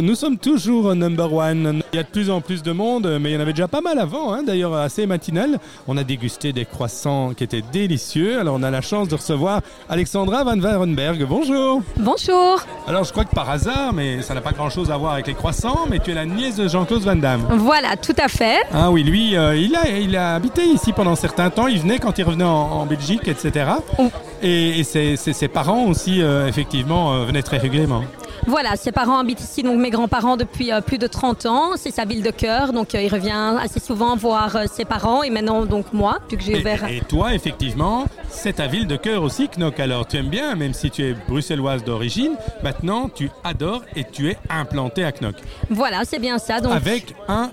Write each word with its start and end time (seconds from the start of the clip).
Nous 0.00 0.14
sommes 0.14 0.38
toujours 0.38 0.86
au 0.86 0.94
number 0.94 1.32
one. 1.32 1.82
Il 1.92 1.96
y 1.96 1.98
a 2.00 2.02
de 2.02 2.08
plus 2.08 2.30
en 2.30 2.40
plus 2.40 2.62
de 2.62 2.72
monde, 2.72 3.18
mais 3.20 3.30
il 3.30 3.34
y 3.34 3.36
en 3.36 3.40
avait 3.40 3.52
déjà 3.52 3.68
pas 3.68 3.80
mal 3.80 3.98
avant, 3.98 4.32
hein, 4.32 4.42
d'ailleurs 4.42 4.74
assez 4.74 5.06
matinal. 5.06 5.58
On 5.88 5.96
a 5.96 6.04
dégusté 6.04 6.52
des 6.52 6.64
croissants 6.64 7.32
qui 7.36 7.44
étaient 7.44 7.62
délicieux. 7.72 8.38
Alors 8.40 8.56
on 8.58 8.62
a 8.62 8.70
la 8.70 8.80
chance 8.80 9.08
de 9.08 9.14
recevoir 9.14 9.60
Alexandra 9.88 10.44
Van 10.44 10.58
Warenberg. 10.58 11.24
Bonjour. 11.28 11.82
Bonjour. 11.96 12.60
Alors 12.86 13.04
je 13.04 13.12
crois 13.12 13.24
que 13.24 13.34
par 13.34 13.48
hasard, 13.50 13.92
mais 13.92 14.22
ça 14.22 14.34
n'a 14.34 14.40
pas 14.40 14.52
grand-chose 14.52 14.90
à 14.90 14.96
voir 14.96 15.12
avec 15.14 15.26
les 15.26 15.34
croissants, 15.34 15.86
mais 15.90 15.98
tu 15.98 16.10
es 16.10 16.14
la 16.14 16.26
nièce 16.26 16.56
de 16.56 16.68
Jean-Claude 16.68 17.02
Van 17.02 17.16
Damme. 17.16 17.46
Voilà, 17.58 17.96
tout 17.96 18.16
à 18.18 18.28
fait. 18.28 18.58
Ah 18.72 18.90
oui, 18.90 19.02
lui, 19.02 19.36
euh, 19.36 19.56
il, 19.56 19.74
a, 19.76 19.88
il 19.98 20.16
a 20.16 20.34
habité 20.34 20.64
ici 20.64 20.92
pendant 20.92 21.14
certains 21.16 21.50
temps. 21.50 21.66
Il 21.66 21.78
venait 21.80 21.98
quand 21.98 22.18
il 22.18 22.24
revenait 22.24 22.44
en, 22.44 22.48
en 22.72 22.86
Belgique, 22.86 23.28
etc. 23.28 23.66
Oh. 23.98 24.08
Et, 24.42 24.80
et 24.80 24.84
ses, 24.84 25.16
ses- 25.16 25.32
ses 25.34 25.48
parents 25.48 25.84
aussi, 25.84 26.22
euh, 26.22 26.46
effectivement, 26.48 27.12
euh, 27.14 27.24
venaient 27.24 27.42
très 27.42 27.58
régulièrement. 27.58 28.02
Voilà, 28.46 28.76
ses 28.76 28.92
parents 28.92 29.18
habitent 29.18 29.40
ici, 29.40 29.62
donc 29.62 29.78
mes 29.78 29.90
grands-parents 29.90 30.36
depuis 30.36 30.72
euh, 30.72 30.80
plus 30.80 30.98
de 30.98 31.06
30 31.06 31.46
ans. 31.46 31.70
C'est 31.76 31.90
sa 31.90 32.04
ville 32.04 32.22
de 32.22 32.30
cœur, 32.30 32.72
donc 32.72 32.94
euh, 32.94 33.02
il 33.02 33.08
revient 33.12 33.56
assez 33.62 33.80
souvent 33.80 34.16
voir 34.16 34.56
euh, 34.56 34.64
ses 34.72 34.84
parents 34.84 35.22
et 35.22 35.30
maintenant 35.30 35.64
donc 35.66 35.92
moi, 35.92 36.18
vu 36.30 36.36
que 36.36 36.42
j'ai 36.42 36.52
Et, 36.56 36.60
ouvert. 36.60 36.84
et 36.88 37.00
toi, 37.00 37.34
effectivement, 37.34 38.06
c'est 38.28 38.54
ta 38.54 38.66
ville 38.66 38.86
de 38.86 38.96
cœur 38.96 39.22
aussi, 39.22 39.48
Knock. 39.56 39.78
Alors, 39.80 40.06
tu 40.06 40.16
aimes 40.16 40.28
bien, 40.28 40.54
même 40.54 40.72
si 40.74 40.90
tu 40.90 41.02
es 41.04 41.14
bruxelloise 41.28 41.84
d'origine, 41.84 42.32
maintenant, 42.62 43.08
tu 43.08 43.30
adores 43.44 43.82
et 43.96 44.04
tu 44.04 44.30
es 44.30 44.38
implantée 44.48 45.04
à 45.04 45.12
Knock. 45.12 45.36
Voilà, 45.68 46.02
c'est 46.04 46.18
bien 46.18 46.38
ça. 46.38 46.60
Donc 46.60 46.72
Avec 46.72 47.14
un 47.28 47.50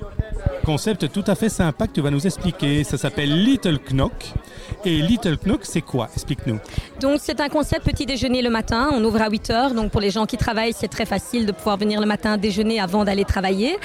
concept 0.68 1.10
tout 1.14 1.24
à 1.28 1.36
fait 1.36 1.48
sympa 1.48 1.88
que 1.88 1.94
tu 1.94 2.02
vas 2.02 2.12
nous 2.12 2.28
expliquer. 2.28 2.84
Ça 2.84 2.98
s'appelle 2.98 3.46
Little 3.46 3.80
Knock. 3.90 4.34
Et 4.84 4.98
Little 4.98 5.38
Knock, 5.38 5.62
c'est 5.64 5.82
quoi? 5.82 6.10
Explique-nous. 6.14 6.60
donc 7.00 7.20
c'est 7.22 7.40
un 7.40 7.48
concept 7.48 7.86
petit 7.86 8.06
déjeuner 8.06 8.42
le 8.42 8.50
matin. 8.50 8.90
On 8.92 9.02
ouvre 9.06 9.22
à 9.22 9.30
8 9.30 9.50
heures, 9.50 9.74
donc 9.74 9.92
pour 9.92 10.02
les 10.02 10.12
gens 10.12 10.26
qui 10.26 10.36
travaillent, 10.36 10.74
c'est 10.74 10.90
très 10.90 11.06
facile 11.06 11.46
de 11.46 11.54
pouvoir 11.54 11.78
venir 11.78 12.02
le 12.02 12.06
matin 12.06 12.36
déjeuner 12.36 12.82
avant 12.82 13.06
d'aller 13.06 13.24
travailler. 13.24 13.78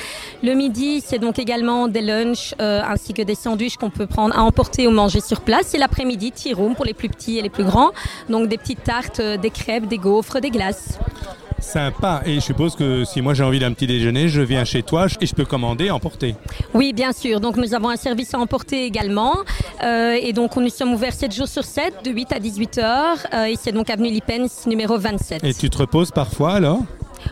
Le 0.42 0.54
midi, 0.54 1.00
c'est 1.06 1.20
donc 1.20 1.38
également 1.38 1.86
des 1.86 2.02
lunchs 2.02 2.52
euh, 2.60 2.82
ainsi 2.84 3.14
que 3.14 3.22
des 3.22 3.36
sandwichs 3.36 3.76
qu'on 3.76 3.90
peut 3.90 4.08
prendre 4.08 4.36
à 4.36 4.42
emporter 4.42 4.88
ou 4.88 4.90
manger 4.90 5.20
sur 5.20 5.42
place. 5.42 5.74
Et 5.74 5.78
l'après-midi, 5.78 6.32
tea 6.32 6.52
room 6.52 6.74
pour 6.74 6.84
les 6.84 6.94
plus 6.94 7.08
petits 7.08 7.38
et 7.38 7.42
les 7.42 7.50
plus 7.50 7.64
grands. 7.64 7.92
Donc 8.28 8.48
des 8.48 8.58
petites 8.58 8.82
tartes, 8.82 9.20
euh, 9.20 9.36
des 9.36 9.50
crêpes, 9.50 9.86
des 9.86 9.98
gaufres, 9.98 10.40
des 10.40 10.50
glaces. 10.50 10.98
Sympa. 11.62 12.22
Et 12.26 12.34
je 12.34 12.40
suppose 12.40 12.74
que 12.74 13.04
si 13.04 13.22
moi 13.22 13.34
j'ai 13.34 13.44
envie 13.44 13.60
d'un 13.60 13.72
petit 13.72 13.86
déjeuner, 13.86 14.28
je 14.28 14.42
viens 14.42 14.64
chez 14.64 14.82
toi 14.82 15.06
et 15.20 15.26
je 15.26 15.34
peux 15.34 15.44
commander, 15.44 15.90
emporter. 15.90 16.34
Oui, 16.74 16.92
bien 16.92 17.12
sûr. 17.12 17.40
Donc, 17.40 17.56
nous 17.56 17.72
avons 17.74 17.88
un 17.88 17.96
service 17.96 18.34
à 18.34 18.38
emporter 18.38 18.84
également. 18.84 19.36
Euh, 19.82 20.18
et 20.20 20.32
donc, 20.32 20.56
nous 20.56 20.68
sommes 20.68 20.92
ouverts 20.92 21.14
7 21.14 21.32
jours 21.32 21.48
sur 21.48 21.64
7, 21.64 22.04
de 22.04 22.10
8 22.10 22.32
à 22.32 22.38
18 22.40 22.78
heures. 22.78 23.16
Euh, 23.32 23.44
et 23.44 23.56
c'est 23.56 23.72
donc 23.72 23.88
avenue 23.90 24.10
Lipens, 24.10 24.66
numéro 24.66 24.98
27. 24.98 25.44
Et 25.44 25.54
tu 25.54 25.70
te 25.70 25.78
reposes 25.78 26.10
parfois 26.10 26.54
alors? 26.54 26.80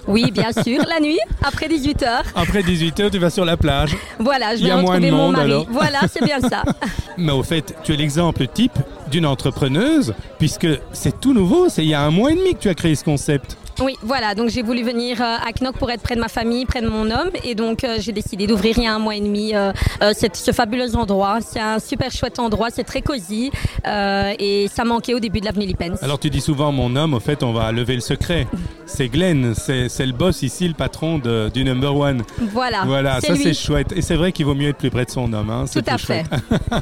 Oui, 0.06 0.31
bien 0.31 0.53
sûr. 0.53 0.84
La 0.89 1.01
nuit, 1.01 1.19
après 1.42 1.69
18 1.69 2.03
heures. 2.05 2.23
Après 2.36 2.62
18h, 2.62 3.11
tu 3.11 3.19
vas 3.19 3.28
sur 3.31 3.45
la 3.45 3.56
plage. 3.56 3.97
Voilà, 4.20 4.55
je 4.55 4.62
vais 4.64 4.73
retrouver 4.73 5.11
mon 5.11 5.33
mari. 5.33 5.45
alors. 5.45 5.67
Voilà, 5.69 6.01
c'est 6.08 6.25
bien 6.25 6.39
ça. 6.41 6.62
Mais 7.19 7.33
au 7.33 7.42
fait, 7.42 7.75
tu 7.83 7.92
es 7.92 7.97
l'exemple 7.97 8.47
type 8.47 8.78
d'une 9.11 9.27
entrepreneuse, 9.27 10.14
puisque 10.39 10.69
c'est 10.92 11.20
tout 11.20 11.34
nouveau. 11.34 11.69
C'est 11.69 11.83
il 11.83 11.89
y 11.89 11.95
a 11.95 12.03
un 12.03 12.11
mois 12.11 12.31
et 12.31 12.36
demi 12.36 12.55
que 12.55 12.61
tu 12.61 12.69
as 12.69 12.75
créé 12.75 12.95
ce 12.95 13.03
concept. 13.05 13.56
Oui, 13.83 13.97
voilà. 14.03 14.34
Donc, 14.34 14.50
j'ai 14.50 14.62
voulu 14.62 14.83
venir 14.83 15.20
euh, 15.23 15.25
à 15.25 15.53
Knock 15.61 15.77
pour 15.77 15.91
être 15.91 16.03
près 16.03 16.14
de 16.14 16.20
ma 16.20 16.28
famille, 16.28 16.67
près 16.67 16.83
de 16.83 16.89
mon 16.89 17.11
homme. 17.11 17.31
Et 17.45 17.55
donc, 17.55 17.84
euh, 17.84 17.97
j'ai 17.98 18.12
décidé 18.12 18.47
d'ouvrir 18.47 18.77
il 18.78 18.84
y 18.84 18.86
a 18.86 18.95
un 18.95 18.98
mois 18.98 19.17
et 19.17 19.20
demi 19.20 19.55
euh, 19.55 19.73
cette- 20.14 20.36
ce 20.36 20.53
fabuleux 20.53 20.95
endroit. 20.97 21.39
C'est 21.41 21.61
un 21.61 21.78
super 21.78 22.11
chouette 22.11 22.39
endroit. 22.39 22.69
C'est 22.70 22.84
très 22.84 23.03
cosy. 23.03 23.51
Euh, 23.86 24.33
et 24.39 24.69
ça 24.69 24.84
manquait 24.84 25.14
au 25.14 25.20
début 25.20 25.41
de 25.41 25.47
l'avenue 25.47 25.67
Lipens. 25.67 26.03
Alors 26.03 26.19
tu 26.19 26.28
dis 26.31 26.41
souvent 26.41 26.70
mon 26.73 26.95
homme, 26.97 27.14
au 27.14 27.20
fait 27.20 27.42
on 27.42 27.53
va 27.53 27.73
lever 27.73 27.95
le 27.95 28.01
secret. 28.01 28.47
C'est 28.86 29.08
Glenn, 29.08 29.55
c'est 29.55 29.86
le 30.05 30.12
boss 30.12 30.42
ici, 30.42 30.67
le 30.67 30.75
patron 30.75 31.19
de- 31.19 31.48
du 31.55 31.62
number 31.64 31.95
one. 31.97 32.23
Voilà. 32.53 32.83
Voilà, 32.84 33.20
c'est 33.20 33.28
ça 33.28 33.36
c'est 33.36 33.55
chouette. 33.55 33.92
Et 33.95 34.03
c'est 34.03 34.17
vrai 34.17 34.33
qu'il 34.33 34.47
vaut 34.47 34.55
mieux 34.56 34.70
être 34.70 34.78
plus 34.78 34.91
près 34.91 35.05
de 35.05 35.11
son 35.11 35.33
homme. 35.33 35.48
Hein. 35.48 35.64
Tout 35.73 35.84
à 35.86 35.97
fait. 35.97 36.25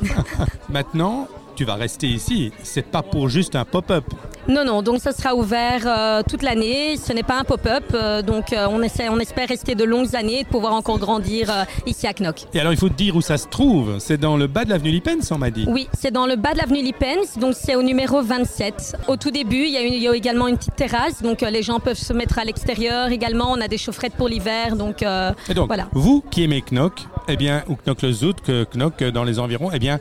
Maintenant, 0.71 1.29
tu 1.59 1.65
vas 1.65 1.75
rester 1.75 2.07
ici. 2.07 2.53
C'est 2.63 2.87
pas 2.87 3.03
pour 3.03 3.29
juste 3.29 3.57
un 3.57 3.65
pop-up. 3.65 4.05
Non, 4.47 4.65
non, 4.65 4.81
donc 4.81 5.01
ça 5.01 5.11
sera 5.11 5.35
ouvert 5.35 5.83
euh, 5.87 6.23
toute 6.23 6.43
l'année. 6.45 6.97
Ce 6.97 7.13
n'est 7.13 7.25
pas 7.25 7.37
un 7.37 7.43
pop-up, 7.43 7.83
euh, 7.95 8.23
donc 8.23 8.53
euh, 8.53 8.69
on, 8.71 8.81
essaie, 8.81 9.09
on 9.09 9.19
espère 9.19 9.49
rester 9.49 9.75
de 9.75 9.83
longues 9.83 10.15
années 10.15 10.41
et 10.41 10.45
de 10.45 10.49
pouvoir 10.49 10.73
encore 10.75 11.01
grandir 11.01 11.53
ici 11.85 12.07
à 12.07 12.13
Knock. 12.13 12.45
Et 12.55 12.61
alors 12.61 12.73
il 12.73 12.79
faut 12.79 12.89
te 12.89 12.95
dire 12.95 13.17
où 13.17 13.21
ça 13.23 13.37
se 13.39 13.49
trouve. 13.49 13.99
C'est 13.99 14.19
dans 14.19 14.37
le 14.37 14.47
bas 14.47 14.65
de 14.65 14.71
l'avenue 14.71 14.93
Lipens, 14.93 15.33
on 15.33 15.39
m'a 15.39 15.51
dit. 15.51 15.65
Oui, 15.69 15.89
c'est 15.93 16.13
dans 16.13 16.27
le 16.27 16.37
bas 16.37 16.53
de 16.53 16.59
l'avenue 16.59 16.81
Lipens, 16.83 17.39
donc 17.41 17.55
c'est 17.59 17.75
au 17.75 17.83
numéro 17.83 18.23
27. 18.23 18.97
Au 19.09 19.17
tout 19.17 19.33
début, 19.33 19.65
il 19.65 19.71
y 19.73 19.77
a, 19.77 19.81
une- 19.83 19.95
il 19.95 20.03
y 20.03 20.07
a 20.09 20.15
également 20.15 20.47
une 20.47 20.57
petite 20.57 20.77
terrasse, 20.77 21.23
donc 21.23 21.41
les 21.41 21.63
gens 21.65 21.81
peuvent 21.81 21.99
se 21.99 22.13
mettre 22.13 22.39
à 22.39 22.45
l'extérieur 22.45 23.09
également. 23.09 23.51
On 23.51 23.61
a 23.61 23.67
des 23.67 23.79
chaufferettes 23.79 24.15
pour 24.15 24.29
l'hiver, 24.29 24.77
donc 24.77 25.03
Et 25.03 25.55
donc, 25.55 25.67
voilà. 25.67 25.89
vous 25.93 26.23
qui 26.31 26.45
aimez 26.45 26.63
Knock, 26.71 27.01
eh 27.27 27.37
bien, 27.37 27.65
ou 27.69 27.75
Knock 27.85 28.03
le 28.03 28.13
Zout, 28.13 28.35
que 28.45 28.65
Knock 28.75 29.03
dans 29.03 29.25
les 29.25 29.41
environs, 29.41 29.71
eh 29.75 29.81
bien, 29.81 29.99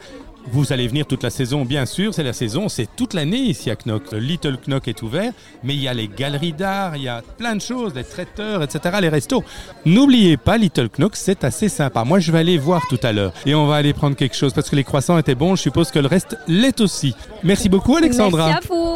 vous 0.52 0.72
allez 0.74 0.88
venir 0.88 1.06
toute 1.06 1.24
la 1.24 1.30
saison, 1.30 1.66
bien 1.66 1.86
sûr, 1.86 2.14
c'est 2.14 2.24
la 2.24 2.34
saison, 2.34 2.70
c'est 2.70 2.88
toute 2.96 3.14
l'année 3.14 3.38
ici 3.38 3.70
à 3.70 3.76
Knock. 3.76 4.12
Le 4.12 4.20
Little 4.20 4.58
Knock 4.68 4.88
est 4.88 5.02
ouvert, 5.02 5.32
mais 5.64 5.76
il 5.76 5.82
y 5.82 5.88
a 5.88 5.94
les 5.94 6.08
galeries 6.08 6.54
d'art, 6.54 6.96
il 6.96 7.04
y 7.04 7.08
a 7.08 7.22
plein 7.38 7.56
de 7.56 7.62
choses, 7.62 7.94
les 7.96 8.04
traiteurs, 8.04 8.64
etc., 8.64 8.98
les 9.02 9.10
restos. 9.10 9.44
N'oubliez 9.86 10.38
pas, 10.38 10.58
Little 10.58 10.90
Knock, 10.98 11.16
c'est 11.16 11.44
assez 11.44 11.70
sympa. 11.70 12.04
Moi, 12.04 12.20
je 12.20 12.32
vais 12.32 12.40
aller 12.40 12.58
voir 12.58 12.88
tout 12.90 13.00
à 13.04 13.12
l'heure 13.12 13.34
et 13.46 13.56
on 13.56 13.68
va 13.68 13.76
aller 13.76 13.94
prendre 13.94 14.16
quelque 14.16 14.36
chose 14.36 14.54
parce 14.54 14.70
que 14.70 14.76
les 14.76 14.84
croissants 14.84 15.18
étaient 15.18 15.36
bons, 15.36 15.56
je 15.56 15.64
suppose 15.64 15.92
que 15.92 16.00
le 16.00 16.08
reste 16.08 16.38
l'est 16.48 16.80
aussi. 16.82 17.14
Merci 17.44 17.70
beaucoup, 17.70 17.96
Alexandra. 17.96 18.48
Merci 18.48 18.68
à 18.68 18.74
vous. 18.74 18.88